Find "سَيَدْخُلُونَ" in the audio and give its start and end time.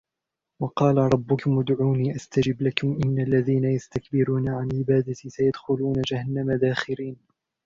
5.29-6.01